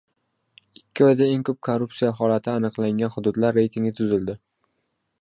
Ikki 0.79 1.05
oyda 1.07 1.27
eng 1.33 1.43
ko‘p 1.51 1.59
korrupsiya 1.69 2.11
holati 2.21 2.53
aniqlangan 2.57 3.15
hududlar 3.19 3.61
reytingi 3.63 3.97
tuzildi 4.01 4.41